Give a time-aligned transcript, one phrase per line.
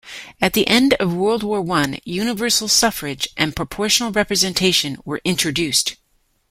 [0.41, 5.95] At the end of World War I, universal suffrage and proportional representation were introduced.